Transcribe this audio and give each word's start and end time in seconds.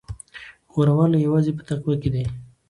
غوره 0.73 0.93
والی 0.97 1.17
یوازې 1.27 1.51
په 1.57 1.63
تقوی 1.69 1.95
کې 2.01 2.09
دی. 2.13 2.23